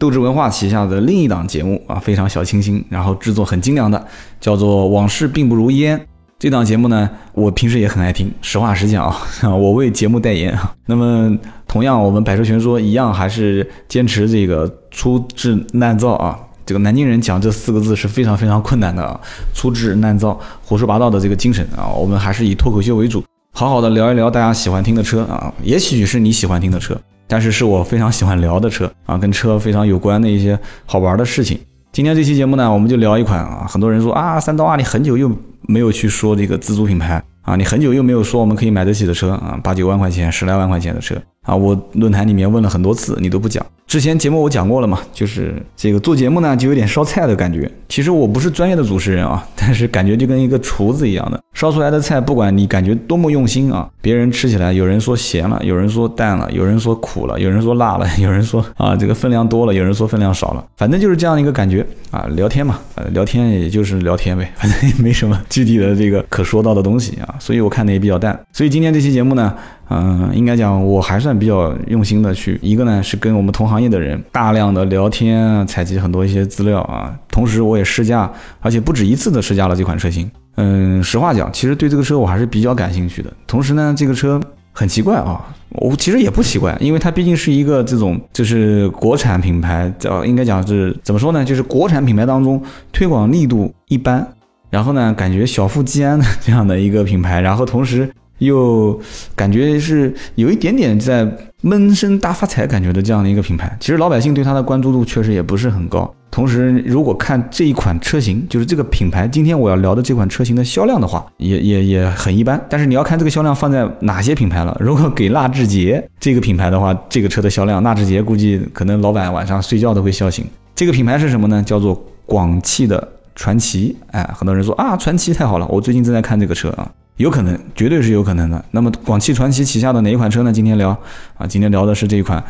[0.00, 4.02] 斗志文化旗下的另一档节目啊，非常小清新，然后制作很精良的，
[4.40, 5.98] 叫做《往事并不如烟》。
[6.38, 8.32] 这档节目呢，我平时也很爱听。
[8.40, 9.14] 实话实讲啊，
[9.54, 10.74] 我为节目代言啊。
[10.88, 16.38] 那么，同样我们百车全说一样，还是坚持这个粗制滥造啊。
[16.64, 19.20] 这个南京人讲这四个字是非常非常困难的啊，
[19.54, 23.22] 粗制滥造、胡说八道的这个精神啊，我们还是以脱口秀为主，
[23.52, 26.98] 好好的聊一聊大家喜欢听的车啊，也许是你喜欢听的车，
[27.30, 31.58] 但是是我非常喜欢聊的车啊，跟车非常有关的一些好玩的事情。
[31.92, 35.30] 今天这期节目呢，我们就聊一款啊，很多人说啊，三刀啊，你很久又。
[35.68, 41.14] 没有去说这个自主品牌啊，你很久又没有说我们可以买得起的车啊，八九万块钱、十来万块钱的车
[41.46, 43.64] 啊，我论坛里面问了很多次，你都不讲。
[43.86, 47.68] 之前节目我讲过了嘛，就是这个做节目呢，就有点烧菜的感觉。
[47.88, 62.28] 其实我不是专业的主持人啊， 但是感觉就跟一个厨子一样的，烧出来的菜，不管你感觉多么用心啊，别人吃起来，有人说咸了，有人说淡了，有人说苦了，有人说辣了， 有人说啊这个分量多了，有人说分量少了，反正就是这样一个感觉啊。
[62.36, 68.38] 聊天嘛，呃，聊天也就是聊天呗， 反正也没什么具体的这个可说到的东西啊，所以我看的也比较淡。
[68.52, 69.52] 所以今天这期节目呢。
[69.92, 80.30] 嗯，应该讲我还算比较用心的去，一个呢是跟我们同行业的人大量的聊天啊，采集很多一些资料啊，同时我也试驾，而且不止一次的试驾了这款车型。
[80.54, 83.32] 嗯，实话讲，其实对这个车我还是比较感兴趣的。
[83.48, 84.40] 同时呢，这个车
[84.72, 94.24] 很奇怪啊，我其实也不奇怪，因为它毕竟是一个这种就是国产品牌，叫应该讲是怎么说呢，就是国产品牌当中推广力度一般，
[94.70, 98.08] 然后呢感觉小富即安的这样的一个品牌，然后同时。
[98.40, 99.00] 又
[99.34, 101.26] 感觉是有一点点在
[101.62, 106.12] 闷声大发财感觉的这样的一个品牌，其实老百姓对它的关注度确实也不是很高。
[106.30, 112.58] 同时，如果看这一款车型，就是这个品牌，今天我要聊的这款车型的销量的话，也也也很一般。
[112.68, 114.76] 但是你要看这个销量放在哪些品牌了。
[114.80, 120.46] 如果给纳智捷这个品牌的话，这个车的销量，纳智捷估计可能老板晚上睡觉都会笑醒。
[120.76, 121.60] 这个品牌是什么呢？
[121.64, 123.96] 叫做广汽的传祺。
[124.12, 126.88] 哎，很多人说啊，传祺太好了，我最近正在看这个车啊。
[127.20, 128.64] 有可能，绝对是有可能的。
[128.70, 130.50] 那么，广汽传祺旗下的哪一款车呢？
[130.50, 130.88] 今天聊
[131.36, 132.42] 啊，今天聊的是这一款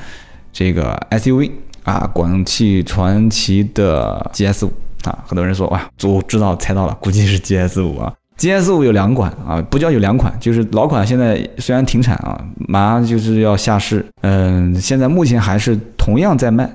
[0.53, 1.51] 这个 SUV
[1.83, 4.73] 啊，广汽传祺的 GS 五
[5.03, 5.19] 啊。
[5.27, 8.15] 很多人说哇，我知道猜到了，估计是 GS 五啊。
[8.39, 14.07] GS 五有两款啊，不叫有两款，就是老款现在虽然停产啊，马上就是要下市。
[14.21, 16.71] 嗯，现在目前还是同样在卖。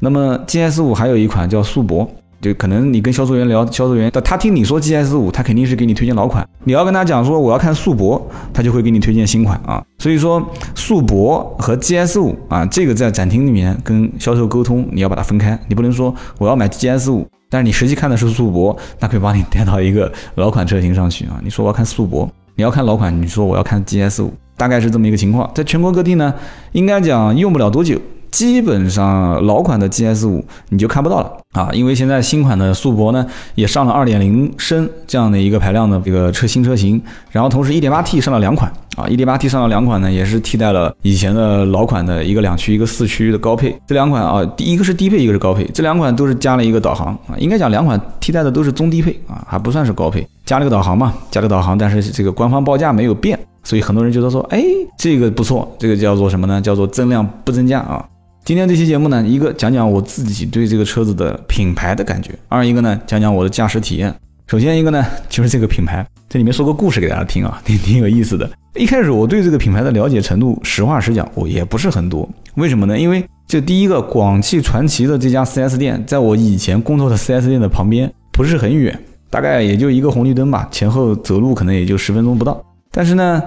[0.00, 2.10] 那么 GS 五还有一款叫速博。
[2.46, 6.48] 就可能你跟销售员聊，销售员他听你说 GS 五，他肯定是给你推荐老款。
[6.62, 8.24] 你要跟他讲说我要看速博，
[8.54, 9.82] 他就会给你推荐新款啊。
[9.98, 10.40] 所以说
[10.76, 15.58] 速博和 GS 五啊，这个在展厅里面跟销售沟通，你要把它分开。
[15.66, 21.40] 你不能说我要买 GS 五，但是你实际看的是速博，那可以把你带到一个老款车型上去啊。
[21.42, 25.50] 你说我要看速博，你要看老款，你说我要看 GS 五，大概是这么一个情况。
[25.52, 26.32] 在全国各地呢，
[26.70, 28.00] 应该讲用不了多久。
[28.30, 31.32] 基本上老款的 GS 五你就看不到了。
[31.52, 37.00] 啊，因为现在新款的速博呢也上了2.0升这样的一个排量的这个车新车型，
[37.30, 38.70] 然后同时 1.8T 上了两款。
[38.96, 47.08] 啊，1.8T 上了两款呢也是替代了以前的老款的一个两驱一个四驱的高配，这两款啊第一个是低配一个是高配，这两款都是加了一个导航。
[47.26, 49.12] 啊，应该讲两款替代的都是中低配。
[49.26, 54.62] 啊，还不算是高配，加了个导航嘛，加了个导航，但是这个官方报价没有变，所以很多人觉得说，哎，
[54.96, 56.58] 这个不错，这个叫做什么呢？
[56.58, 58.02] 叫做增量不增价啊。
[58.46, 64.14] 今天这期节目呢，一个讲讲我自己对这个车子的品牌的感觉，二一个呢讲讲我的驾驶体验。
[64.46, 68.48] 首先一个呢就是这个品牌，这里面说个故事给大家听啊，挺挺有意思的。
[68.76, 72.28] 一开始我对这个品牌的了解程度，实话实讲，我也不是很多。
[72.54, 72.96] 为什么呢？
[72.96, 78.96] 因为这第一个广汽传祺的这家 4S 店，在我以前工作的 4S 店的旁边，不是很远，
[79.28, 82.64] 大概也就一个红绿灯吧，前后走路可能也就十分钟不到。
[82.92, 83.42] 但是呢。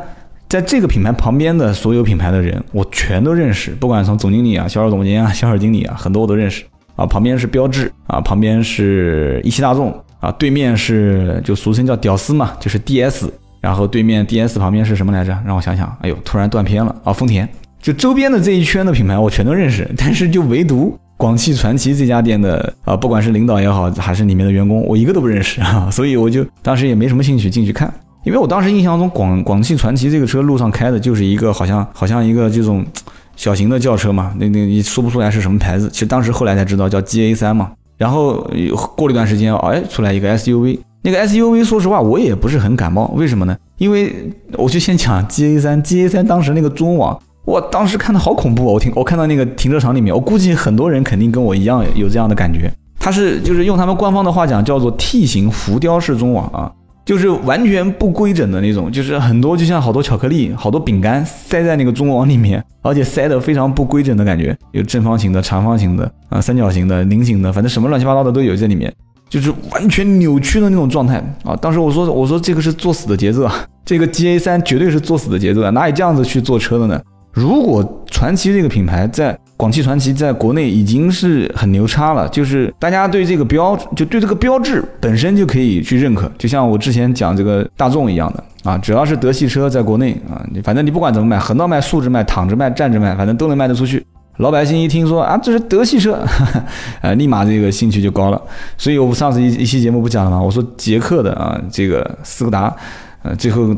[0.50, 6.64] 在这个品牌旁边的所有品牌的人，我全都认识，不管从总经理啊、销售总监啊、 销售经理啊，很多我都认识
[6.96, 7.06] 啊。
[7.06, 13.30] 旁边是标致啊，旁边是一汽大众啊，对面是就俗称叫屌丝嘛，就是 DS，
[13.62, 15.38] 然后对面 DS 旁边是什么来着？
[15.46, 17.14] 让我想想，哎呦，突然断片了啊！
[17.14, 17.48] 丰田，
[17.80, 27.94] 就周边的这一圈的品牌我全都认识， 但是就唯独广汽传祺这家店的啊，不管是领导也好，还是里面的员工，我一个都不认识啊，所以我就当时也没什么兴趣进去看。
[28.24, 32.86] 因为我当时印象中广广汽传祺这个车路上开的就是一个好像好像一个这种
[33.36, 35.90] 小型的轿车嘛，那那你说不出来是什么牌子。
[35.90, 37.72] 其实当时后来才知道叫 GA 三嘛。
[37.98, 38.36] 然后
[38.96, 40.80] 过了一段时间，哎，出来一个 SUV。
[41.02, 43.56] 那个 SUV，说实话我也不是很感冒，为什么呢？
[43.78, 44.14] 因为
[44.54, 48.74] 我就先讲 GA 三，GA 三当时那个中网，我当时看的好恐怖哦。
[48.74, 52.70] 我听我看到那个停车场里面，我估计很多人肯定跟我一样有这样的感觉。
[53.00, 56.70] 它是就是用他们官方的话讲叫做 T 型浮雕式中网啊。
[57.10, 68.94] 就是完全不规整的那种，就是很多就像好多巧克力、好多饼干塞在那个中网里面，而且塞得非常不规整的感觉，有正方形的、长方形的啊、三角形的、菱形的，反正什么乱七八糟的都有在里面，
[69.28, 71.56] 就是完全扭曲的那种状态啊！
[71.56, 77.02] 当时我说我说这个是作死的节奏啊，这个 GA 三绝对是作死的节奏啊，哪有这样子去坐车的呢？
[77.40, 94.06] 如果传祺这个品牌在广汽传祺在国内已经是很牛叉了，就是大家对这个标就对这个标志本身就可以去认可，就像我之前讲这个大众一样的啊，只要是德系车在国内啊，你反正你不管怎么卖，横着卖、竖着卖、躺着卖、站着卖，反正都能卖得出去。
[94.38, 96.16] 老百姓一听说啊，这是德系车，
[97.02, 98.42] 啊， 立马这个兴趣就高了。
[98.78, 100.42] 所以我上次一一期节目不讲了吗？
[100.42, 102.76] 我说捷克的啊，这个斯柯达，
[103.24, 103.74] 呃，最后。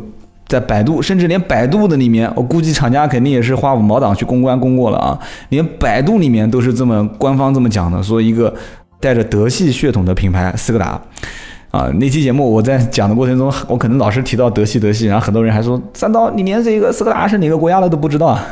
[0.51, 5.18] 在百度，甚至连百度的里面，我估计厂家肯定也是花五毛党去公关公过了啊！
[5.48, 8.53] 连百度里面都是这么官方这么讲的，说一个
[9.00, 11.01] 带着德系血统的品牌斯柯达，
[11.71, 18.45] 啊，那期节目我在讲的过程中，我可能老是提到德系德系，然后很多人还说三刀，你连这个斯柯达是哪个国家的都不知道啊？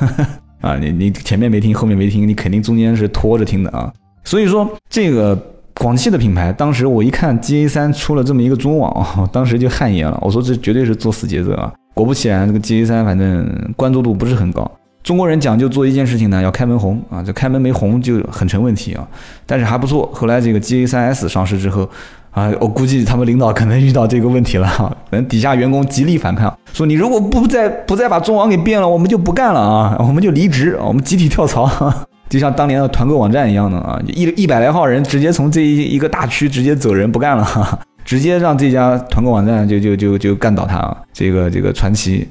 [0.61, 3.91] 啊，你你前面没听，后面没听，你肯定中间是拖着听的啊！
[4.23, 5.37] 所以说这个
[5.73, 11.73] 广汽的品牌，当时我一看 GA 三出了这么一个中网，当时就汗颜了，我说这绝对是作死节奏啊！
[11.99, 14.69] 果不其然，这个 G A 三反正关注度不是很高。
[15.03, 19.05] 中国人讲究做一件事情呢，要开门红啊，这开门没红就很成问题啊。
[19.45, 21.89] 但是还不错，后来这个 G A 三 S 上市之后
[22.31, 31.69] 啊，我估计他们领导可能遇到这个问题了哈，可能底下员工极力反抗，说你如果不再不再把中网给变了，我们就不干了啊，我们就离职，我们集体跳槽，
[32.29, 37.43] 就像当年的团购网站一样的啊，一一百来号人直接从这一一个大区直接走人不干了。
[37.43, 37.79] 哈。
[38.09, 40.97] 直接让这家团购网站就就就就干倒它啊！
[41.13, 42.27] 这个这个传奇，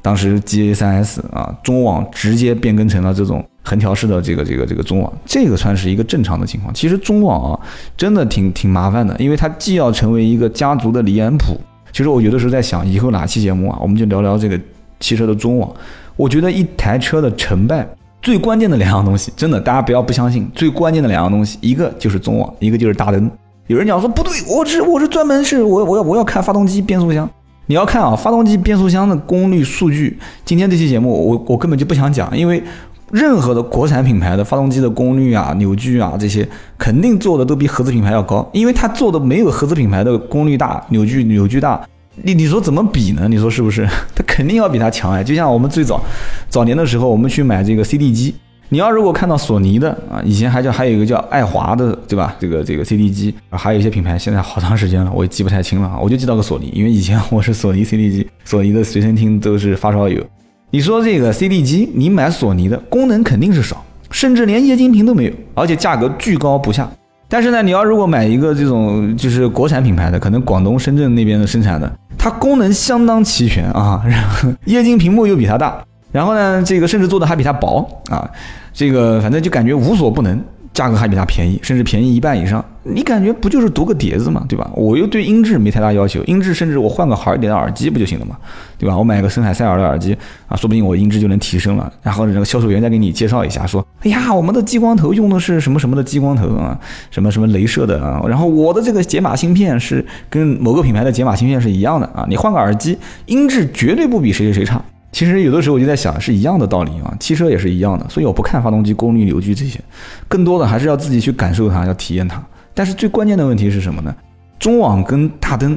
[0.00, 6.72] 当时 G A 三 S 啊，中网直接变更成了这种横条式的这个这个这个中网，这个算是一个正常的情况。
[6.72, 7.60] 其实中网啊，
[7.94, 11.60] 真的挺挺麻烦的，因为它既要成为一个家族的离岸谱。
[11.92, 14.58] 其实我有的时候在想，以后哪期节目啊，我们就聊聊这个
[14.98, 15.70] 汽车的中网。
[16.16, 17.86] 我觉得一台车的成败，
[18.22, 23.30] 最关键的两样东西，真的大家不要不相信，最关键的两样东西，一个就是中网，一个就是大灯。
[23.68, 27.28] 有人讲说不对，我是我是专门是我我要我要看发动机变速箱。
[27.66, 30.18] 你要看啊，发动机变速箱的功率数据。
[30.42, 32.62] 今天这期节目我我根本就不想讲，因为
[33.10, 36.48] 任何的国产品牌的发动机的功率啊、扭矩啊这些，
[36.78, 41.86] 肯定做的都比合资品牌要高，因为它做的没有合资品牌的功率大、扭矩扭矩大。
[42.22, 43.28] 你你说怎么比呢？
[43.28, 43.86] 你说是不是？
[44.14, 45.22] 它肯定要比它强哎。
[45.22, 46.00] 就像我们最早
[46.48, 48.34] 早年的时候，我们去买这个 CD 机。
[48.70, 52.36] 你要如果看到索尼的啊，以前还叫还有一个叫爱华的，对吧？
[52.38, 55.98] 这个这个 CD 机，还有一些品牌，现在好长时间了，我也记不太清了。
[56.02, 60.22] 我就记到个索尼，因为以前我是索尼 CD 机，索尼的随身听都是发烧友。
[60.70, 66.86] 你说这个 CD 机，你买索尼的功能肯定是少，甚至连液晶屏都没有，而且价格居高不下。
[67.26, 75.82] 但是呢，你要如果买一个这种就是国产品牌的，可能广东深圳那边的生产的，它功能相当齐全啊，然后液晶屏幕又比它大。
[76.10, 78.28] 然后呢，这个甚至做的还比它薄啊，
[78.72, 80.40] 这个反正就感觉无所不能，
[80.72, 82.64] 价格还比它便宜，甚至便宜一半以上。
[82.82, 84.70] 你感觉不就是读个碟子嘛，对吧？
[84.74, 88.38] 我又对音质没太大要求，音质甚至我换个好一点的耳机不就行了嘛，
[88.78, 88.96] 对吧？
[88.96, 90.16] 我买个森海塞尔的耳机
[90.46, 91.92] 啊，说不定我音质就能提升了。
[92.02, 96.78] 然后那个销售员再给你介绍一下，说，哎呀，我们的激光头用的是什么什么的激光头啊，
[97.10, 104.82] 什么什么镭射的啊，然后我的这个解码芯片是跟某个品牌的解码芯片是一样的啊，你换个耳机，音质绝对不比谁谁谁差。
[105.18, 109.80] 其实有的时候我就在想，是一样的道理啊，汽车也是一样的，所以我不看发动机功率、扭矩这些，
[110.28, 112.40] 更多的还是要自己去感受它，要体验它。
[112.72, 114.14] 但是最关键的问题是什么呢？
[114.60, 115.76] 中网跟大灯，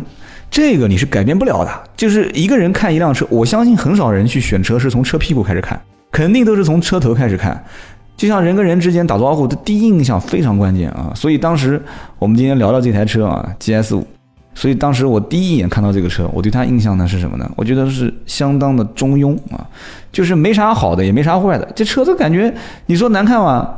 [0.51, 1.71] 这个你是改变不了的。
[1.97, 5.81] 就是一个人看一辆车，我相信很少人去选车是从车屁股开始看，
[6.11, 7.65] 肯定都是从车头开始看。
[8.15, 11.81] 就像人跟人之间打招呼的第一印象非常关键啊，所以当时
[12.19, 14.05] 我们今天聊到这台车啊，GS 五。
[14.53, 17.49] 所以当时我第一眼看到这个车，我对它印象呢是什么呢？
[17.55, 19.65] 我觉得是相当的中庸啊，
[20.11, 21.67] 就是没啥好的，也没啥坏的。
[21.73, 22.53] 这车子感觉
[22.87, 23.69] 你说难看吗？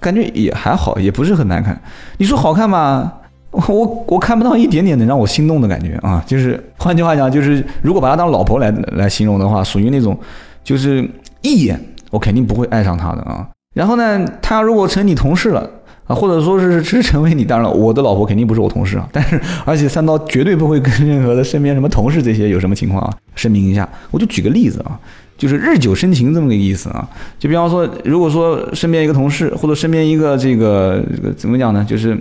[0.00, 1.78] 感觉也还好，也不是很难看。
[2.16, 3.12] 你说好看吗？
[3.50, 6.24] 我我看不到一点点能让我心动的感觉啊。
[6.26, 10.18] 就是换句话讲，就是如果把它当老婆来来形容的话，属于那种
[10.64, 11.06] 就是
[11.42, 11.78] 一眼
[12.10, 13.46] 我肯定不会爱上她的啊。
[13.74, 15.68] 然后呢，她如果成你同事了。
[16.10, 24.98] 啊，或者说是是成为你，当然了，我的老婆肯定不是我同事啊，但是而且三刀绝对不会跟任何的身边什么同事这些有什么情况啊，声明一下，我就举个例子啊，
[25.38, 27.08] 就是日久生情这么个意思啊。
[27.38, 32.18] 就比方说，如果说身边一个同事或者身边一个这个这个怎么讲呢，就是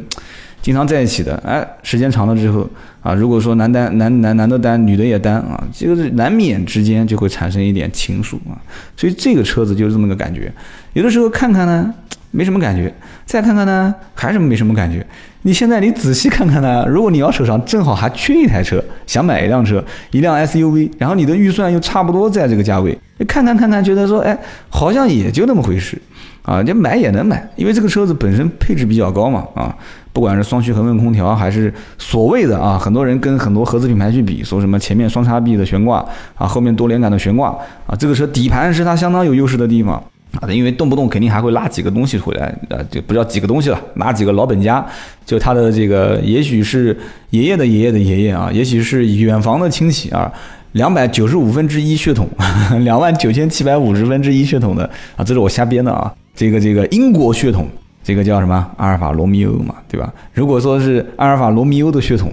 [0.61, 2.69] 经常在一起的，哎，时间长了之后
[3.01, 8.53] 啊，如果说男单男男男的单，女的也单啊，这个是难免之间就会产生一点情愫啊。
[8.95, 10.53] 所以这个车子就是这么个感觉。
[10.93, 11.91] 有的时候看看呢，
[12.31, 12.89] 没什么感觉；
[13.25, 15.05] 再看看呢，还是没什么感觉。
[15.43, 24.37] 你现在你仔细看看呢，如果你要手上正好还缺一台车，想买一辆车，一辆 SUV，然后你的预算又差不多在这个价位，看看看看，觉得说，哎，
[24.69, 25.97] 好像也就那么回事，
[26.41, 29.73] 啊，就买也能买，因为这个车子本身配置比较高嘛，啊，
[30.11, 36.05] 不管是双区恒温空调，还是所谓的啊，很多人跟很多合资品牌去比，说什么前面双叉臂的悬挂，
[36.35, 37.57] 啊，后面多连杆的悬挂，
[37.87, 40.03] 啊，这个车底盘是它相当有优势的地方。
[40.39, 44.85] 啊，因为动不动肯定还会拉几个东西回来，呃，就不叫几个东西了，拉几个老本家，
[45.25, 46.95] 就他的这个，也许是
[47.31, 50.31] 爷爷的爷爷的爷爷啊，也许是远房的亲戚啊，
[50.73, 52.29] 两百九十五分之一血统，
[52.85, 57.67] 两万九千七百五十分之一血统的啊，这是我瞎编的啊，这个这个英国血统，
[58.03, 60.13] 这个叫什么阿尔法罗密欧嘛，对吧？
[60.33, 62.31] 如果说是阿尔法罗密欧的血统，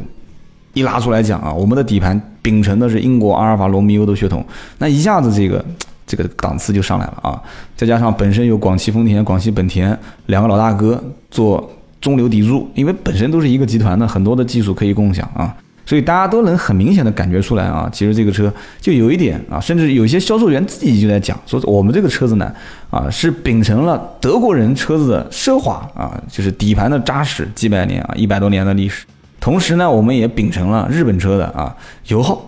[0.75, 4.45] 一拉出来讲啊，我们的底盘秉承的是英国阿尔法罗密欧的血统，
[4.77, 5.65] 那一下子这个。
[6.07, 7.43] 这个档次就上来了啊！
[7.77, 11.69] 再加上本身有广汽丰田、广汽本田两个老大哥做
[12.01, 15.53] 中流砥柱，因为本身都是一个集团的，很多的技术可以共享啊，
[15.85, 22.53] 所以大家都能很明显的感觉出来啊，其实这个车就有一点啊，甚至有些销售员自己就在讲说，我们这个车子呢
[22.89, 29.05] 啊是秉承了德国人车子的奢华啊，就是底盘的扎实，几百年啊，一百多年的历史，
[29.41, 31.75] 同时呢，我们也秉承了日本车的啊
[32.07, 32.41] 油耗，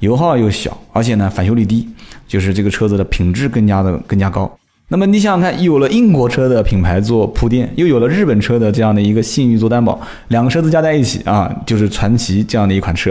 [0.00, 1.88] 油耗又小，而且呢返修率低。
[2.26, 4.50] 就是这个车子的品质更加的更加高。
[4.88, 13.10] 那么你想想看，有了英国车的品牌做铺垫，又有了日本车的这样的一个信誉做担保，两个车子加在一起啊，就是传奇这样的一款车。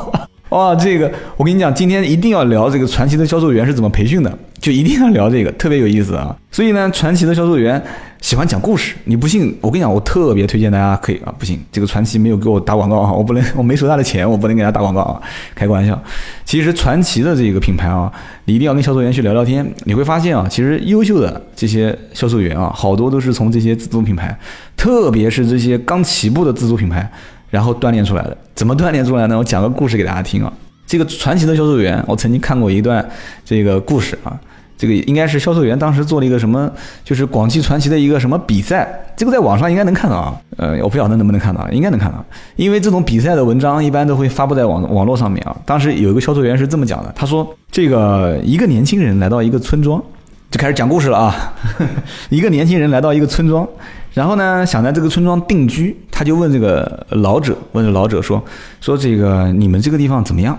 [0.48, 6.36] 哇，这个我跟你讲，今天一定要聊这个传奇的销售员是怎么培训的，就一定要聊这个，特别有意思啊。
[6.52, 7.82] 所以呢，传奇的销售员。
[8.20, 9.56] 喜欢讲故事，你不信？
[9.62, 15.18] 我跟你讲，我特别推荐大家可以啊，不行，这个传奇没有给我打广告啊，我不能， 我没收他的钱，我不能给他打广告啊，
[15.54, 15.98] 开个玩笑。
[16.44, 18.12] 其实传奇的这个品牌啊，
[18.44, 24.38] 你一定要跟销售员去聊聊天，你会发现啊，其实优秀的这些销售员啊，好多都是从这些自主品牌，
[24.76, 27.10] 特别是这些刚起步的自主品牌，
[27.48, 28.36] 然后锻炼出来的。
[28.54, 29.38] 怎么锻炼出来呢？
[29.38, 30.52] 我讲个故事给大家听啊。
[30.86, 33.02] 这个传奇的销售员，我曾经看过一段
[33.46, 34.38] 这个故事啊。
[34.80, 36.70] 这个应该是销售员当时做了一个什么，
[37.04, 42.24] 就是广汽传祺的一个什么比赛，这个在网上应该能看到啊，呃，我不晓得能不能看到，应该能看到，
[42.56, 45.54] 因为这种比赛的文章一般都会发布在网网络上面啊。
[45.66, 50.02] 当时有一个销售员是这么讲的，他说这个一个年轻人来到一个村庄，
[50.50, 51.52] 就开始讲故事了啊。
[52.30, 53.68] 一个年轻人来到一个村庄，
[54.14, 58.42] 然后呢想在这个村庄定居，他就问这个老者，问这老者说
[58.80, 60.58] 说这个你们这个地方怎么样？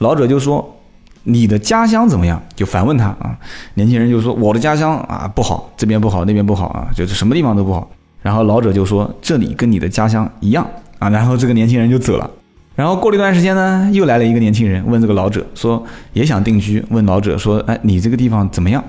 [0.00, 0.70] 老者就说。
[1.24, 2.40] 你的家乡怎么样？
[2.54, 3.36] 就反问他啊，
[3.74, 7.90] 年轻人就说我的家乡啊不好，这边不好，那边不好啊，就是什么地方都不好。
[8.22, 10.66] 然后老者就说这里跟你的家乡一样
[10.98, 12.30] 啊，然后这个年轻人就走了。
[12.76, 18.82] 然后过了一段时间呢，又来了一个年轻人问这个老者说也想定居，问老者说哎你这个地方怎么样？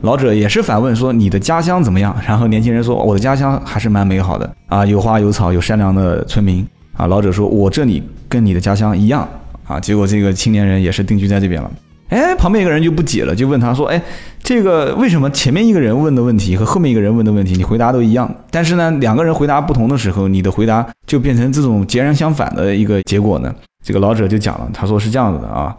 [0.00, 2.14] 老者也是反问说你的家乡怎么样？
[2.26, 7.06] 然后年轻人说我的家乡还是蛮美好的啊，有花有草，有善良的村民啊。
[7.06, 9.28] 老者说我这里跟你的家乡一样。
[9.66, 11.70] 啊，结果这个青年人也是定居在这边了。
[12.10, 14.00] 哎，旁边一个人就不解了，就问他说：“哎，
[14.42, 18.32] 这个为什么前面一个人问的问题和后面一个人问的问题，你回答都一样？
[18.50, 23.52] 但是呢，两个人回答不同的时候，你的回答就变成这种截然相反的一个结果呢？”
[23.82, 25.74] 这个老者就讲了，他说是这样子的啊，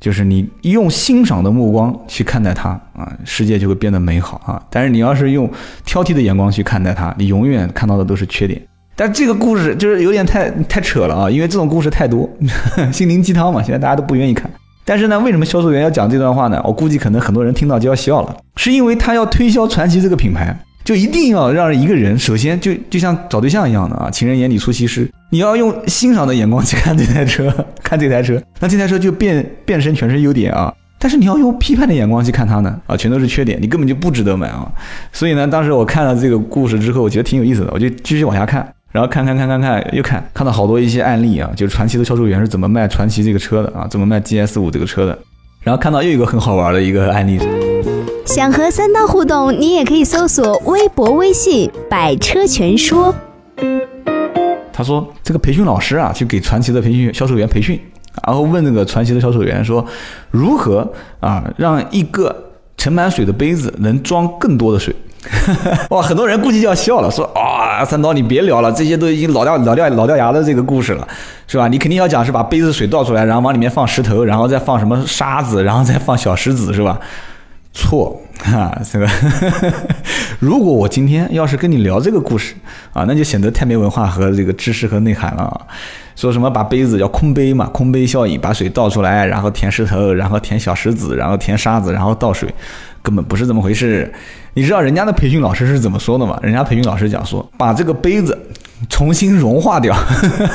[0.00, 4.60] 就是你用欣赏的目光去看待他啊，世界就会变得美好啊。
[4.70, 5.48] 但是你要是用
[5.84, 8.60] 挑剔的眼光去看待他，你永远看到的都是缺点。
[8.96, 12.28] 但这个故事就是有点太太扯了啊，因为这种故事太多，
[12.90, 14.50] 心灵鸡汤嘛，现在大家都不愿意看。
[14.86, 16.60] 但是呢，为什么销售员要讲这段话呢？
[16.64, 30.72] 我估计可能很多人听到就要笑了，是因为他要推销传奇这个品牌，就一定要让一个人首先就就像找对象一样的啊，情人眼里出西施，你要用欣赏的眼光去看这台车，看这台车，那这台车就变变身全是优点啊。
[30.98, 34.66] 但是你要用批判的眼光去看它呢啊，全都是缺点，你根本就不值得买啊。
[35.12, 38.66] 所以呢，当时我看了这个故事之后，我觉得挺有意思的，我就继续往下看。
[38.96, 45.18] 然后看看看看看又看，看到好多一些案例啊，就是传奇的销售员是怎么卖传奇这个车的啊，怎么卖 GS 五这个车的。
[45.60, 47.38] 然后看到又一个很好玩的一个案例。
[48.24, 53.14] 想和三刀互动，你也可以搜索微博、微信“百车全说”。
[54.72, 57.78] 他说这个培训老师啊，去给传奇的培训销售员培训，
[58.26, 59.84] 然后问那个传奇的销售员说，
[60.30, 62.34] 如何啊让一个
[62.78, 64.96] 盛满水的杯子能装更多的水？
[65.90, 71.06] 哇，很多人估计就要笑了，说啊，三刀你别聊了，这些都已经老掉老掉老掉牙的这个故事了，
[71.46, 71.68] 是吧？
[71.68, 76.98] 你肯定要讲是把杯子水倒出来，然后往里面放石头，然后再放什么沙子，然后再放小石子，是吧？
[77.72, 79.06] 错哈，这个
[80.40, 82.54] 如果我今天要是跟你聊这个故事
[82.94, 85.60] 啊，那就显得太没文化和这个知识和内涵了。
[86.14, 92.48] 说什么把杯子叫空杯嘛，空杯效应，把水倒出来，然后填石头，然后填小石子，然后填沙子，然后倒水，
[93.02, 94.10] 根本不是这么回事。
[94.56, 96.38] 你知道人家的培训老师是怎么说的吗？
[96.42, 98.36] 人家培训老师讲说，把这个杯子
[98.88, 99.94] 重新融化掉，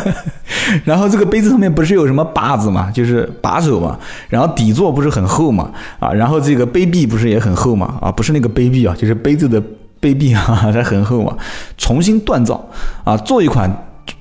[0.84, 3.96] 然后这个杯子上面不是有什么把子嘛，就是把手嘛，
[4.28, 9.62] 然后底座不是很厚嘛，啊，然后这个杯壁不是也很厚嘛，啊，不是那个杯壁啊，就是杯子的
[10.00, 10.44] 杯壁啊，
[10.74, 11.38] 它很厚嘛，
[11.78, 12.60] 重新锻造
[13.04, 13.72] 啊，做一款。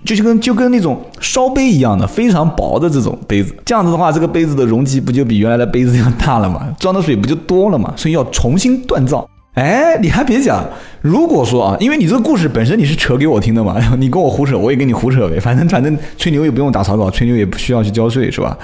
[0.05, 6.69] 就是跟就跟那种烧杯一样的非常薄的这种杯子，这样子的话，这个杯子的容积不就比原来的杯子要大了嘛？
[6.79, 7.93] 装的水不就多了嘛？
[7.97, 9.29] 所以要重新锻造。
[9.55, 10.65] 哎，你还别讲，
[11.01, 18.57] 如果说啊，因为你这个故事本身你是扯给我听的嘛， 你跟我胡扯，我也跟你胡扯呗，反正反正吹牛也不用打草稿，吹牛也不需要去交税，是吧？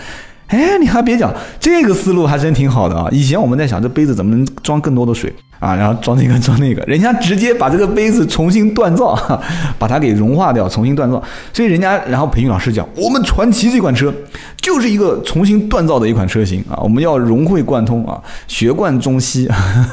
[0.48, 3.08] 哎，你还别讲，这个思路还真挺好的啊！
[3.10, 5.74] 以前我们在想，这杯子怎么能装更多的水啊？
[5.74, 9.18] 然后装这个装那个，人家直接把这个杯子重新锻造，
[9.76, 11.20] 把它给融化掉，重新锻造。
[11.52, 14.14] 所以人家，然后培训老师讲，我们传奇这款车
[14.60, 16.78] 就是一个重新锻造的一款车型啊！
[16.80, 19.48] 我们要融会贯通啊，学贯中西，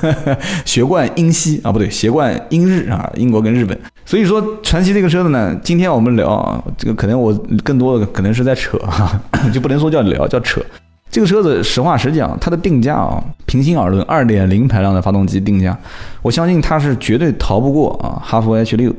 [0.65, 3.75] 学贯英西啊，不对，学贯英日啊，英国跟日本。
[4.05, 7.33] 所以说，传奇这个车子呢，今天我们聊啊，这个可能我
[7.63, 9.19] 更多的可能是在扯哈，
[9.53, 10.61] 就不能说叫聊，叫扯。
[11.09, 15.77] 这个车子实话实讲，它的定价啊，平心而论，二点零排量的发动机定价，
[16.21, 18.91] 我相信它是绝对逃不过啊，哈弗 H 六，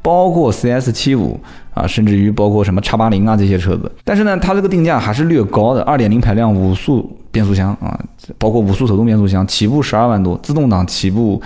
[0.00, 1.38] 包括 CS 七五
[1.74, 3.90] 啊，甚至于包括什么叉八零啊这些车子。
[4.04, 7.98] 但是呢，它这个定价还是略高的，二点零排量五速变速箱啊，
[8.38, 11.42] 包括五速手动变速箱，起步十二万多，自动挡起步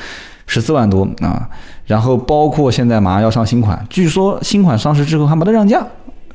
[0.47, 1.49] 十四万多啊。
[1.91, 5.85] 然后包括现在马上要上新款，据说新款上市之后还没得让价，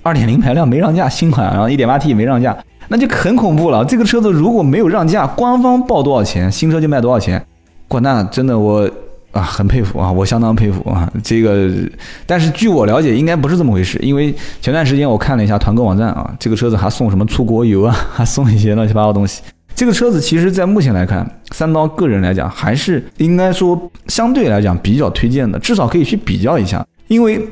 [0.03, 2.53] 二点零排量没让价，新款然后一点八 T 没让价，
[2.89, 3.85] 那就很恐怖了。
[3.85, 7.41] 这个车子如果没有让价，官方报多少钱，新车就卖多少钱。
[7.87, 8.85] 哇，那真的我
[9.31, 11.09] 啊很佩服啊，我相当佩服啊。
[11.23, 11.71] 这个，
[12.25, 19.41] 但是据我了解，应该不是这么回事，因为前段时间我看了一下团购网站啊，这个车子还送什么出国游啊，还送一些乱七八糟东西。
[19.75, 26.85] 这个车子其实，在目前来看，三刀个人来讲，还是应该说相对来讲比较推荐的，至少可以去比较一下。
[27.07, 27.45] 因为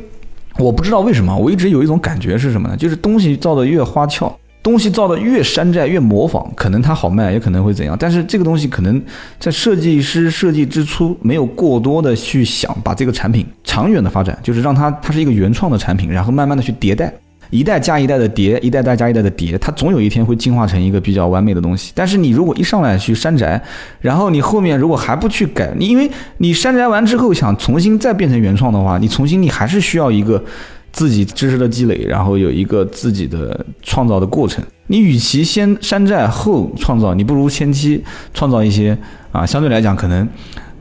[0.57, 2.77] 我不知道为什么，我一直有一种感觉是什么呢？
[2.77, 4.33] 就是东西造的越花俏，
[4.63, 7.97] 东西造的越山寨、越模仿，可能它好卖，也可能会怎样。
[7.99, 9.01] 但是这个东西可能
[9.38, 17.13] 在设计师设计之初，没有过多的去想把这个产品长远的发展，就是让它它是一个原创的产品，然后慢慢的去迭代。
[17.53, 21.91] 一代加一代的叠，一代再加一代的叠，它总有一天会进化成一个比较完美的东西。
[21.93, 23.61] 但是你如果一上来去山寨，
[24.01, 30.43] 然后你后面如果还不去改，你因为你山寨完之后想重新再变成原创的话，你重新你还是需要一个
[30.91, 34.63] 自己知识的积累，然后有一个自己的创造的过程。
[34.87, 38.97] 你与其先山寨后创造，你不如前期创造一些
[39.31, 40.27] 啊，相对来讲可能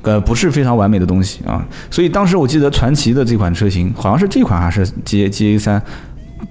[0.00, 1.62] 呃不是非常完美的东西啊。
[1.90, 5.82] 所以当时我记得传奇的这款车型好像是这款还是 G G A 三。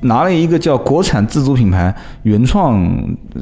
[0.01, 2.83] 拿了一个叫国产自主品牌原创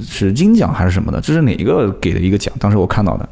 [0.02, 1.22] 是金奖还是什么的？
[1.22, 2.54] 这是哪一个给的一个奖？
[2.60, 3.30] 当时我看到的，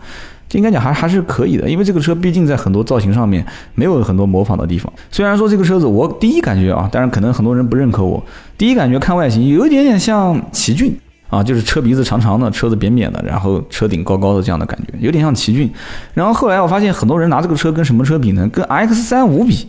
[0.48, 4.92] 这应该讲还还是可以的，因为这个车毕竟在很多造型上面没有很多模仿的地方。
[5.12, 8.24] 虽然说这个车子我第一感觉啊，当然可能很多人不认可我，
[8.58, 10.98] 第一感觉看外形有一点点像奇骏
[11.30, 15.70] 啊，就是车鼻子长长的，车子扁扁的，然后车顶高高的这样的感觉，有点像奇骏。
[16.14, 18.48] 然后后来我发现很多人拿这个车跟什么车比呢？
[18.50, 19.68] 跟 X 三五比。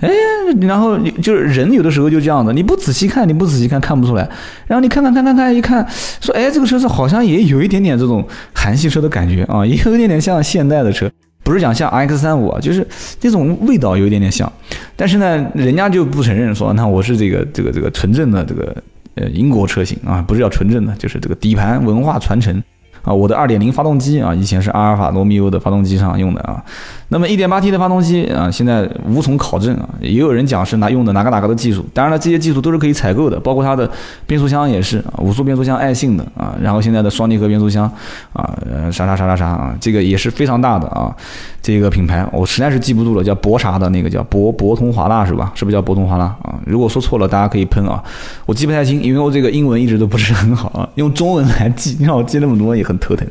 [0.00, 0.10] 哎，
[0.60, 4.28] 然后就是人有的时候就这样子，你不仔细看，你不仔细看看不出来。
[4.66, 5.86] 然后你看看看看看，一看
[6.20, 11.10] 说，哎，这个车子好像也有一点点这种韩系车的感觉啊，也有一点点像现代的车，
[11.42, 12.86] 不是讲像 X 三五啊，就是
[13.22, 14.52] 那种味道有一点点像。
[14.96, 18.76] 但是呢，人家就不承认说，那我是这个这个这个纯正的这个
[19.14, 22.62] 呃英国车型啊，不是叫纯正的，就是这个底盘文化传承。
[23.02, 26.60] 啊，我的二点零发动机啊，以前是阿尔法罗密欧的发动机上用的啊。
[27.08, 29.88] 那么一点八 T 的发动机啊，现在无从考证啊。
[30.00, 33.88] 也有人讲是拿用的哪个哪个的技术，当然了，这些技术都是可以采购的，包括它的
[34.26, 36.54] 变速箱也是啊，五速变速箱爱信的啊。
[36.60, 37.90] 然后现在的双离合变速箱
[38.32, 38.58] 啊，
[38.90, 41.14] 啥啥啥啥啥啊，这个也是非常大的啊。
[41.62, 45.52] 这个品牌我实在是记不住了，叫博啥的那个叫博博通华纳是吧？
[45.54, 46.54] 是不是叫博通华纳啊？
[46.64, 48.02] 如果说错了，大家可以喷啊。
[48.46, 52.96] 我记不太清，因为我这个英文一直都不是很好啊，用中文来记，让我记那么多也很。
[52.98, 53.28] 头疼，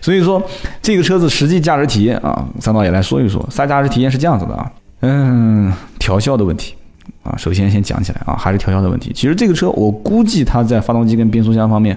[0.00, 0.42] 所以说
[0.80, 3.46] 这个车子实际驾驶体验啊，三刀也来说一说。
[3.50, 4.70] 三驾驶体验是这样子的啊，
[5.00, 6.74] 嗯，调校的问题
[7.22, 9.12] 啊，首先先讲起来啊，还是调校的问题。
[9.14, 11.96] 其实这个车我估计它在发动机跟变速箱方面，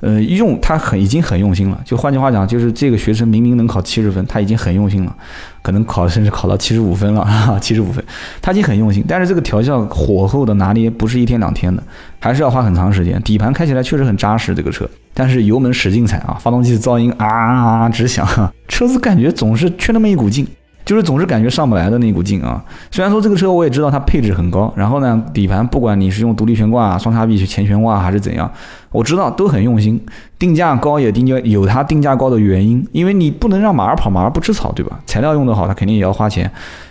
[0.00, 1.80] 呃，用它很已经很用心了。
[1.84, 5.16] 就换句话讲，就是这个学生明明能考七十分，他已经很用心了，
[5.62, 8.04] 可能考甚至考到七十五分了啊， 七十五分，
[8.42, 9.02] 他已经很用心。
[9.08, 11.82] 但是这个调校火候的拿捏不是一天两天的，
[12.18, 13.20] 还是要花很长时间。
[13.22, 14.88] 底盘开起来确实很扎实，这个车。
[15.14, 18.26] 但是油门使劲踩啊，发动机噪音啊啊直响，
[18.68, 20.46] 车子感觉总是缺那么一股劲。
[20.84, 22.62] 就是总是感觉上不来的那股劲啊！
[22.90, 28.52] 虽然说这个车我也知道它配置很高，然后呢，底盘不管你是用独立悬挂、双叉臂去前悬挂还是怎样，
[28.92, 29.98] 我知道都很用心，
[30.38, 35.00] 定价高也定价有它定价高的原因，因为你不能让马儿跑，马儿不吃草，对吧？
[35.06, 36.50] 材料用得好，它肯定也要花钱，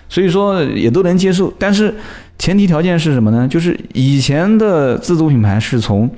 [0.09, 1.53] 所以说也都能接受。
[1.59, 1.93] 但是
[2.39, 3.47] 前提条件是什么呢？
[3.47, 6.09] 就是以前的自主品牌是从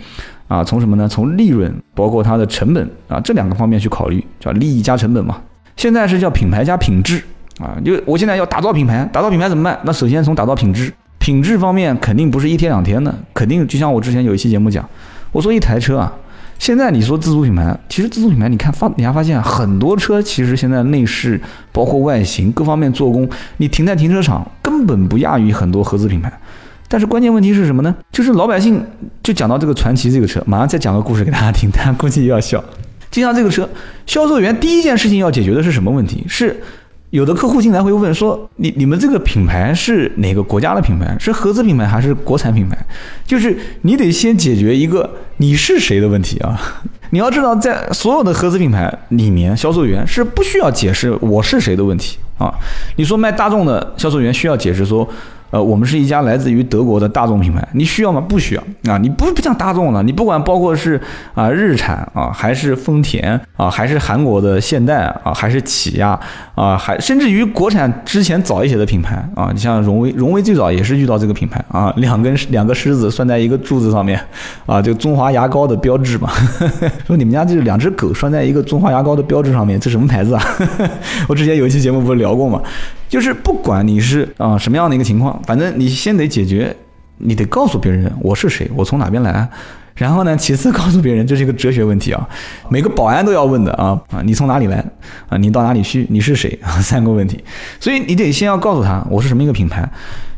[0.47, 1.07] 啊从什么呢？
[1.07, 5.41] 从利润包括它的成本啊这两个方面去考虑，叫利益加成本嘛。
[5.77, 7.21] 现在是叫品牌加品质。
[7.57, 9.79] 啊，就我现在要打造品牌，打造品牌怎么办？
[9.83, 14.85] 那首先从打造品质，品质方面肯定不是一天两天的，肯定就像我之前有一期节目讲，
[15.31, 16.11] 我说一台车啊，
[16.59, 21.39] 现在你说自主品牌，其实自主品牌，你看发，你还发现很多车其实现在内饰
[21.71, 26.29] 包括外形各方面做工，你停在停车场根本不亚于很多合资品牌。
[26.87, 27.95] 但是关键问题是什么呢？
[28.11, 28.83] 就是老百姓
[29.23, 32.63] 就讲到这个传奇这个车，马上再讲个故事给大家听，大家估计又要笑。
[33.09, 33.67] 就像这个车，
[34.05, 36.23] 销售员第一件事情要解决的是什么问题？
[36.27, 36.61] 是。
[37.11, 41.15] 有的客户进来会问说：“你你们这个品牌是哪个国家的品牌？
[41.17, 42.77] 是合资品牌还是国产品牌？
[43.25, 46.59] 就是你得先解决一个你是谁的问题啊！
[47.11, 52.53] 你要知道，在所有的合资品牌里面，销售员是不需要解释我是谁的问题啊。
[52.97, 55.07] 你说卖大众的销售员需要解释说。”
[55.55, 58.19] 呃，我们是一家来自于德国的大众品牌，你需要吗？
[58.19, 58.97] 不需要啊！
[58.97, 60.99] 你不不像大众了，你不管包括是
[61.33, 66.19] 啊日产啊，还是丰田啊，还是韩国的现代啊，还是起亚
[66.55, 74.19] 啊，还甚至于国产之前早一些的品牌啊，你像荣威，荣威最早也是遇到这个品牌啊，两根两个狮子拴在一个柱子上面
[74.65, 76.29] 啊，就中华牙膏的标志嘛。
[77.07, 80.43] 说你们家这两只狗拴在一个中华牙膏的标志上面，这什么牌子啊？
[81.29, 82.61] 我之前有一期节目不是聊过吗？
[83.07, 86.75] 就是不管你是啊什么样的一个情况，反正你先得解决，
[87.17, 89.47] 你得告诉别人我是谁，我从哪边来，
[89.95, 92.27] 然后呢，其次告诉别人这是一个哲学问题啊，
[92.69, 94.83] 每个保安都要问的啊啊，你从哪里来
[95.29, 97.41] 啊，你到哪里去，你是谁啊， 三个问题，
[97.79, 99.89] 所以你得先要告诉他我是什么一个品牌，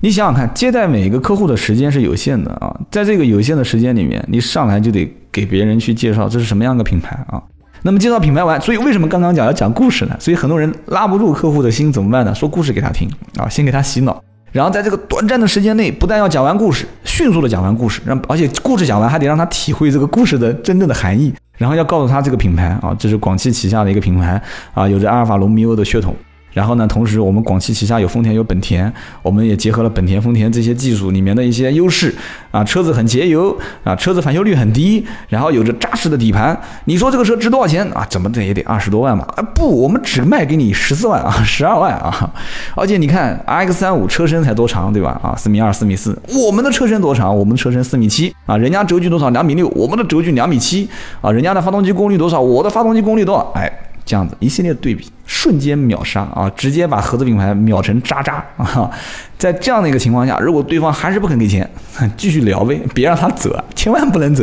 [0.02, 7.42] 你想想看，接待每一个客户的时间是有限的啊，在这个有限的时间里面，你上来就得给别人去介绍这是什么样的品牌啊。
[7.84, 10.16] 那么介绍品牌完，所以为什么刚刚讲要讲故事呢？
[10.20, 12.34] 所以很多人拉不住客户的心怎么办呢？
[12.36, 24.42] 说故事给他听啊，先给他洗脑，然后在这个短暂的时间内，不但要讲完故事，迅速的讲完故事，让而且故事讲完还得让他体会这个故事的真正的含义，然后要告诉他这个品牌啊，这是广汽旗下的一个品牌
[24.74, 26.16] 啊，有着阿尔法罗密欧的血统。
[26.54, 32.14] 然后呢，同时我们广汽旗下有丰田有本田，我们也结合了本田、丰田这些技术里面的一些优势
[32.50, 36.60] 啊，车子很节油啊，车子返修率很低，然后有着扎实的底盘。
[36.86, 38.04] 你说这个车值多少钱啊？
[38.10, 39.24] 怎么的也得二十多万吧？
[39.38, 42.34] 啊不，我们只卖给你十四万啊，十二万啊！
[42.76, 45.20] 而且你看 X 三五车身才多长对吧？
[45.22, 47.38] 啊，四米二、四米四，我们的车身多长？
[47.38, 49.30] 我们的车身四米七啊，人家轴距多少？
[49.30, 50.90] 两米六，我们的轴距两米七
[51.22, 52.42] 啊，人家的发动机功率多少？
[52.42, 53.52] 我的发动机功率多少？
[53.54, 53.72] 哎。
[54.08, 56.50] 这样子一系列对比，瞬间秒杀啊！
[56.56, 58.90] 直接把合资品牌秒成渣渣啊！
[59.38, 61.70] 在这样的一个情况下，如果对方还是不肯给钱，
[62.16, 64.42] 继续聊呗，别让他走啊，千万不能走，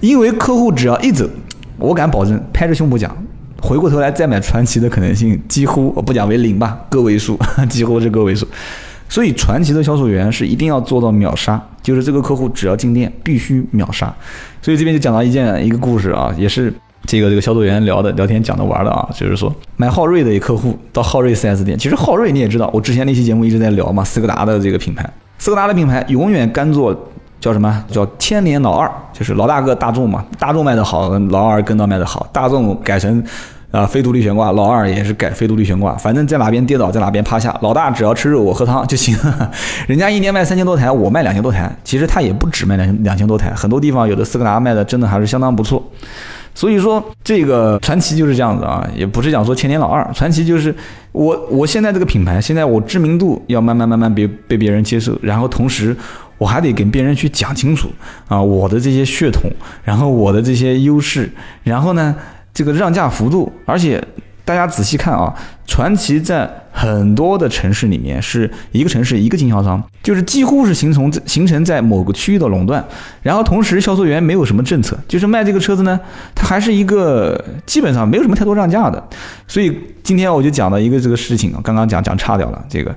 [0.00, 1.24] 因为客户只要一走，
[1.78, 3.16] 我敢保证，拍着胸脯讲，
[3.62, 7.38] 回过头来再买传奇的可能性几乎我不讲为零吧，个位数，
[7.70, 8.44] 几乎是个位数。
[9.08, 14.12] 所以传奇的销售员是一定要做到秒杀，就是这个客户只要进店必须秒杀。
[14.60, 16.74] 所以这边就讲到一件一个故事啊，也是。
[17.06, 26.94] 这个这个销售员聊的聊天讲的玩的啊，就是说买昊锐的一客户到昊锐 4S 店，其实昊锐你也知道，我之前那期节目一直在聊嘛，斯柯达的这个品牌，斯柯达的品牌永远甘做
[27.38, 27.84] 叫什么？
[27.88, 33.22] 叫千年老二，就是老大哥大众嘛，大众卖的好，老二跟到卖的好，大众改成
[33.70, 39.16] 啊非独立悬挂，老二也是改非独立悬挂，反正在哪边跌倒在哪边趴下，老大只要吃肉我喝汤就行，
[39.86, 45.82] 人家一年卖三千多台，我卖两千多台，其实他也不止卖两两千多台，很多地方有的斯柯达卖的真的还是相当不错。
[46.56, 50.74] 所以说，这个传奇就是这样子啊，也不是讲说千年老二，传奇就是
[51.12, 55.94] 我我现在这个品牌，现在我知名度要慢慢慢慢被被别人接受，然后同时
[56.38, 57.90] 我还得跟别人去讲清楚
[58.26, 59.42] 啊，我的这些血统，
[59.84, 61.30] 然后我的这些优势，
[61.62, 62.16] 然后呢，
[62.54, 64.02] 这个让价幅度，而且。
[64.46, 65.34] 大家仔细看啊，
[65.66, 72.82] 传奇在很多的城市里面是一个城市一个经销商，就是几乎是形成形成在某个区域的垄断。
[73.22, 75.98] 然后同时销售员没有什么政策，就是卖这个车子呢，
[76.32, 79.02] 它还是一个基本上没有什么太多让价的。
[79.48, 82.94] 所以今天我就讲了一个这个事情啊，刚刚讲讲差掉了这个。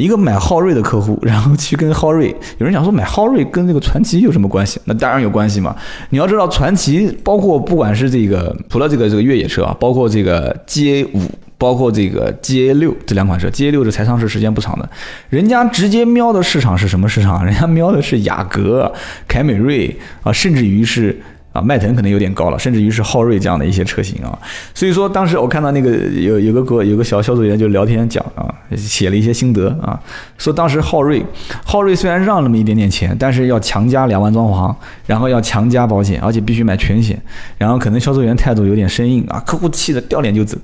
[0.00, 4.80] 一个买昊锐的客户，然后去跟昊锐， 有人讲说买昊锐跟这个传奇有什么关系？
[4.86, 5.76] 那当然有关系嘛！
[6.08, 14.88] 你要知道，传奇包括不管是这个除了这个这个越野车啊，包括这个 GA 五，包括这个 GA 六这两款车，GA 六是才上市时间不长的，
[15.28, 17.44] 人家直接瞄的市场是什么市场？
[17.44, 18.90] 人家瞄的是雅阁、
[19.28, 21.20] 凯美瑞啊，甚至于是
[21.52, 24.38] 啊，迈腾可能有点高了，甚至于是昊锐这样的一些车型啊。
[24.74, 29.98] 所以说当时我看到那个有有个个有个小销售员就聊天讲啊，写了一些心得啊，
[30.38, 31.24] 说当时昊锐，
[31.64, 34.74] 昊锐虽然让那么一点点钱，但是要强加两万装潢，
[35.06, 37.20] 然后要强加保险，而且必须买全险，
[37.58, 40.56] 然后可能销售员态度有点生硬啊，客户气得掉脸就走。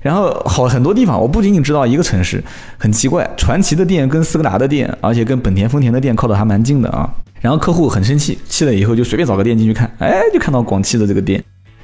[0.00, 2.42] 然后好很多地方，我不仅仅知道一个城市，
[2.76, 7.08] 很奇怪，传祺的店跟斯柯达的店，而且跟本田、丰田的店靠得还蛮近的啊。
[7.42, 11.42] 然后客户很生气，气了以后就随便找个店进去看，哎，就看到广汽的这个店，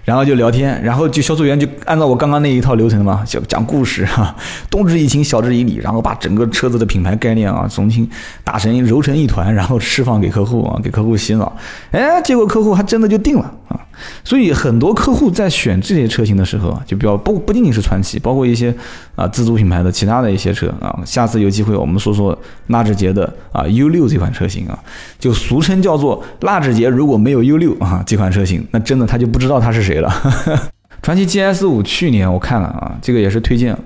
[0.09, 4.35] 然后就聊天，然后就销售员就按照我刚刚那一套流程嘛，讲讲故事 哈，
[4.71, 8.09] 动之以情，晓之以理，然后把整个车子的品牌概念啊，重新
[8.43, 11.55] 打成揉成一团，然后释放给客户啊，给客户洗脑，
[11.91, 13.79] 哎，结果客户还真的就定了啊。
[14.23, 18.73] 所以很多客户在选这些车型的时候啊，就比较不不仅仅是传祺，包括一些
[19.15, 21.01] 啊自主品牌的其他的一些车啊。
[21.05, 22.37] 下次有机会我们说说
[22.69, 24.79] 纳智捷的啊 U 六这款车型啊，
[25.19, 30.13] 就俗称叫做纳智捷如果没有 U 六啊这款车型，那真的他就不知道他是谁了。
[31.01, 33.77] 传祺 GS 五去年我看了啊，这个也是推荐，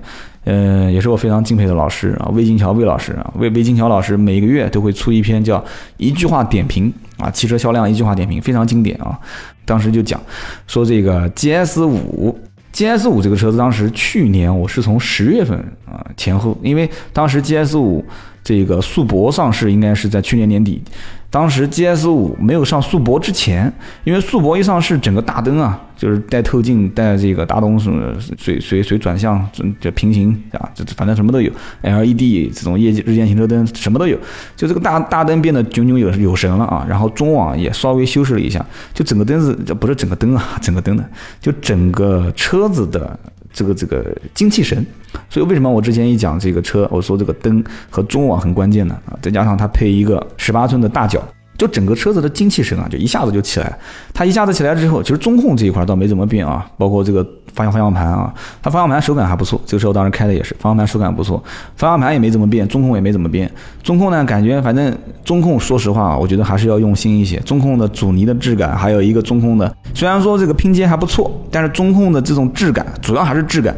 [0.45, 5.63] 呃，也是我非常敬佩的老师啊，魏金桥魏老师啊，魏魏金桥老师每个月都会出一篇叫
[5.97, 9.17] 一句话点评啊，汽车销量一句话点评，非常经典啊。
[9.63, 10.19] 当时就讲
[10.67, 12.37] 说这个 GS 五
[12.73, 18.03] ，GS 五这个车子，当时去年我是从十月份啊前后，因为当时 GS 五
[18.43, 20.81] 这个速博上市应该是在去年年底。
[21.29, 29.43] 当时 GS 五没有上速博之前，因为速博一上市，整个大灯啊，就是带透镜、带这个大灯什么随随随转向、
[29.79, 31.51] 就平行啊，这反正什么都有
[31.81, 34.15] ，LED 这种夜间日间行车灯什么都有，
[34.55, 36.85] 就这个大大灯变得炯炯有有神了啊。
[36.87, 41.03] 然后中网也稍微修饰了一下，就整个灯子，这不是整个灯啊，整个灯的，
[41.41, 43.19] 就整个车子的。
[43.53, 44.85] 这个这个精气神，
[45.29, 48.99] 所以为什么我之前一讲这个车，我说这个灯和中网很关键呢？
[49.05, 51.23] 啊，再加上它配一个十八寸的大脚。
[51.63, 53.73] 就整个车子的精气神啊，就一下子就起来。
[54.13, 57.23] 它一下子起来之后，其实中控这一块倒没怎么变啊，包括这个
[57.53, 59.61] 方向方向盘啊，它方向盘手感还不错。
[59.65, 61.41] 这个时候当时开的也是方向盘手感不错，
[61.77, 63.49] 方向盘也没怎么变，中控也没怎么变。
[63.81, 67.37] 中控呢，感觉反正中控说实话啊，我觉得还是要用心一些。
[67.39, 73.73] 中控的阻尼的质感，还有一个中控的，虽然说这个拼接还不错，但是中控的这种质感，主要还是质感，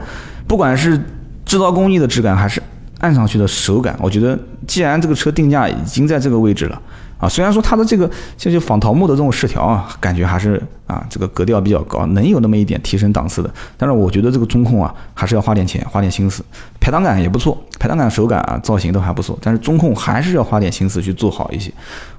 [0.48, 0.98] 不管是
[1.46, 2.60] 制造工艺的质感，还是
[3.02, 6.82] 按上去的手感，我觉得既然这个车定价已经在这个位置了。
[7.18, 13.54] 啊，虽然说它的这个就就仿桃木的这种饰条啊，感觉还是啊这个格调比较高，能有那么一点提升档次的。
[13.78, 16.44] 但是我觉得这个中控啊，还是要花点钱，花点心思。
[16.80, 19.38] 排档杆也不错，排档杆手感啊，造型都还不错。
[19.42, 21.72] 但是中控还是要花点心思去做好一些。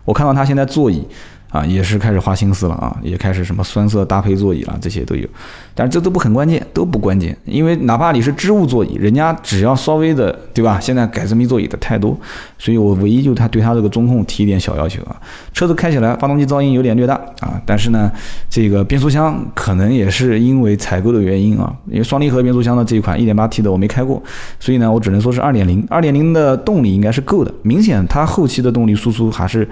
[0.05, 1.07] 我看到它现在座椅。
[1.51, 5.27] 啊，也是开始花心思了啊，也开始什么酸色搭配座椅了，这些都有，
[5.75, 10.79] 但是这都不很关键，都不关键，因为哪怕你是织物座椅，人家只要稍微的，对吧？
[10.81, 12.19] 现在改真皮座椅的太多，
[12.59, 15.17] 所以我唯一就他对他这个中控提一点小要求啊，
[15.53, 18.11] 车子开起来发动机噪音有点略大啊，但是呢，
[18.51, 24.23] 这个变速箱可能也是因为采购的原因啊，因为双离合变速箱的这一款 1.8T 的我没开过，
[24.59, 29.69] 所以呢，我只能说是2.0，2.0的动力应该是够的，明显它后期的动力输出还是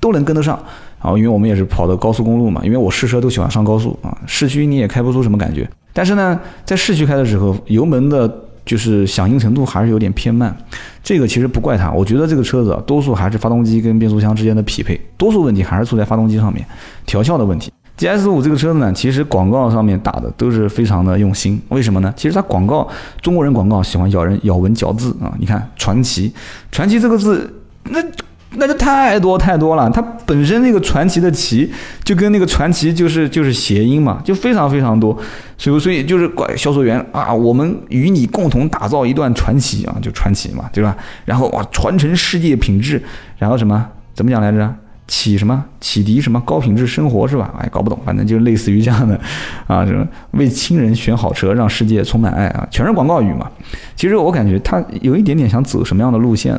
[0.00, 0.58] 都能跟得上。
[1.04, 5.68] 啊，因为我们也是跑的高速公路嘛，因为我试车都喜欢上高速啊，市区你也开不出什么感觉。
[5.92, 10.56] 但是呢，在市区开的时候，油门的就是响应程度还是有点偏慢。
[11.02, 16.64] 这个其实不怪它，我觉得这个车子多数还是发动机跟变速箱之间的匹配，多数问题还是出在发动机上面
[17.04, 17.70] 调校的问题。
[17.98, 22.10] GS 五这个车子呢，其实广告上面打的都是非常的用心，为什么呢？
[22.16, 22.88] 其实它广告
[23.20, 26.32] 中国人广告喜欢咬人咬文嚼字啊，你看传奇，
[26.72, 28.00] 传奇这个字那。
[28.56, 31.70] 那就太多太多了，它本身那个传奇的奇，
[32.04, 35.16] 就跟那个传奇就是就是谐音嘛，就非常非常多，
[35.58, 40.96] 所以所以就是怪销售员啊，我们与你共同打造一段传奇啊，就传奇嘛，对吧？
[41.24, 43.02] 然后哇，传承世界品质，
[43.38, 44.74] 然后什么怎么讲来着？
[45.06, 47.52] 启什么启迪什么高品质生活是吧？
[47.60, 49.20] 哎，搞不懂，反正就类似于这样的
[49.66, 53.46] 啊，什么为亲人选好车，让世界充满爱啊，全是广告语嘛。
[53.94, 56.58] 其实我感觉他有一点点想走什么样的路线。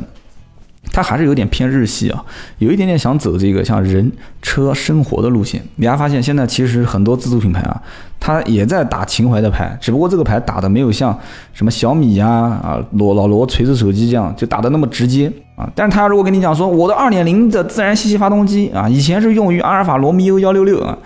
[0.96, 2.24] 它还是有点偏日系啊，
[2.56, 5.62] 有一点点想走这个像人车生活的路线。
[5.74, 7.78] 你还发现现在其实很多自主品牌啊，
[8.18, 11.14] 它也在打情怀的牌，只不过这个牌打的没有像
[11.52, 15.68] 什么小米呀啊罗老罗锤子手机这样就打的那么直接啊。
[15.74, 20.96] 但是他如果跟你讲说我的二点零的自然吸气发动机啊，以前是用于阿尔法罗密欧幺六六啊。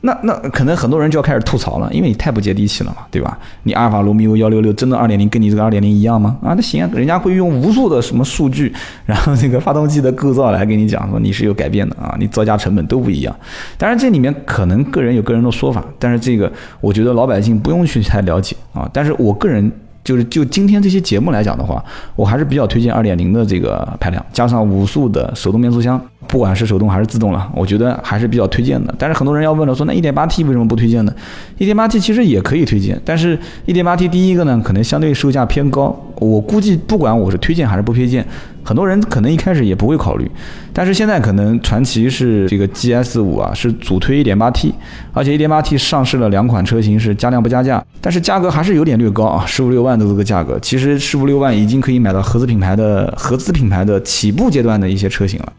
[0.00, 3.36] 那那可能很多人就要开始吐槽了，因为你太不接地气了嘛，对吧？
[3.64, 6.36] 你阿尔法罗密欧幺六六真的二点零跟你这个二点零一样吗？
[6.42, 8.72] 啊，那行啊，人家会用无数的什么数据，
[9.04, 13.34] 然后这个发动机的构造来跟你讲说你是有改变的啊，你造价成本都不一样。
[13.76, 18.88] 当然这里面可能个人有个人的说法，但是这个我觉得老百姓不用去太了解啊。
[18.92, 19.70] 但是我个人。
[20.04, 21.84] 就是就今天这些节目来讲的话，
[22.16, 28.94] 我还是比较推荐二点零的这个排量，加上五速的手动变速箱，不管是手动还是自动了，我觉得还是比较推荐的。
[28.98, 31.12] 但是很多人要问了，说那 1.8T 为什么不推荐呢
[31.58, 33.36] ？1.8T 其实也可以推荐，但是
[33.66, 35.98] 1.8T 第一个呢，可能相对售价偏高。
[36.16, 38.26] 我估计不管我是推荐还是不推荐，
[38.62, 40.30] 很多人可能一开始也不会考虑。
[40.72, 44.72] 但是现在可能传祺是这个 GS 五啊，是主推 1.8T，
[45.12, 55.52] 而且 1.8T 上市了两款车型是加量不加价，但是价格还是有点略高啊，十五六万的这个价格，其实十五六万已经可以买到合资品牌的合资品牌的起步阶段的一些车型了。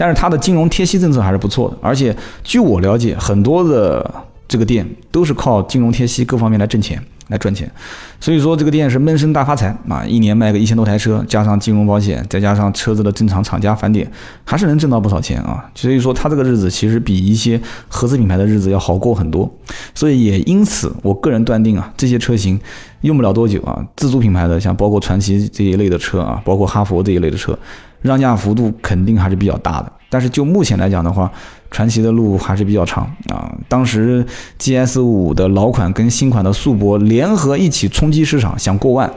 [0.00, 4.10] 但是它的金融贴息政策还是不错的，而且据我了解，很多的
[4.48, 6.98] 这个店都是靠金融贴息各方面来挣钱。
[7.28, 7.70] 来赚钱，
[8.18, 10.04] 所以说这个店是闷声大发财啊！
[10.04, 14.04] 一年卖个一千多台车，加上金融保险，再加上车子的正常厂家返点，
[14.42, 15.64] 还是能挣到不少钱啊！
[15.72, 19.48] 所以说他这个日子其实比一些合资品牌的日子要好过很多。
[19.94, 22.58] 所以也因此，我个人断定啊，这些车型
[23.02, 27.56] 用不了多久啊，自主品牌的像包括传祺这一类的车啊，包括哈弗这一类的车，
[28.02, 29.92] 让价幅度肯定还是比较大的。
[30.12, 31.30] 但是就目前来讲的话，
[31.70, 33.48] 传奇的路还是比较长啊。
[33.68, 34.26] 当时
[34.58, 39.08] GS 五的老款跟新款的速博联合一起冲击市场，想过万，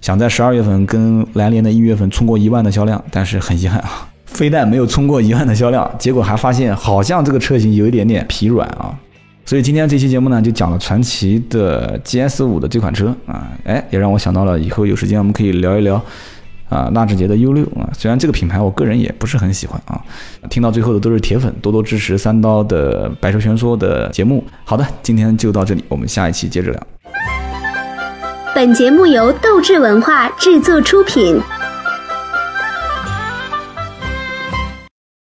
[0.00, 8.94] 想在十二月份跟来年的一月份冲过一万的销量，但是很遗憾啊，非但没有冲过一万的销量，结果还发现好像这个车型有一点点疲软啊。
[9.44, 16.00] 所以今天这期节目呢，就讲了传奇的 GS 五的这款车啊，哎，也让我想到了以后有时间我们可以聊一聊。
[16.68, 20.00] 啊，纳智捷的 U 六啊，虽然这个品牌我个人也不是很喜欢啊，
[20.50, 24.44] 听到最后的都是铁粉，多多支持三刀的白车全说的节目。
[24.64, 26.86] 好的，今天就到这里，我们下一期接着聊。
[28.54, 31.40] 本节目由斗志文化制作出品。